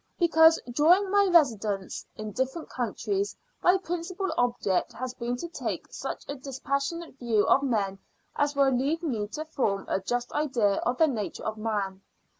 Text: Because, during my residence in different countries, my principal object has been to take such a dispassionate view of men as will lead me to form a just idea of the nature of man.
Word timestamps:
Because, 0.17 0.59
during 0.73 1.11
my 1.11 1.27
residence 1.31 2.07
in 2.15 2.31
different 2.31 2.69
countries, 2.71 3.35
my 3.61 3.77
principal 3.77 4.33
object 4.35 4.93
has 4.93 5.13
been 5.13 5.35
to 5.37 5.47
take 5.47 5.93
such 5.93 6.23
a 6.27 6.33
dispassionate 6.33 7.19
view 7.19 7.45
of 7.45 7.61
men 7.61 7.99
as 8.35 8.55
will 8.55 8.71
lead 8.75 9.03
me 9.03 9.27
to 9.27 9.45
form 9.45 9.85
a 9.87 9.99
just 10.01 10.31
idea 10.33 10.77
of 10.77 10.97
the 10.97 11.05
nature 11.05 11.45
of 11.45 11.55
man. 11.55 12.01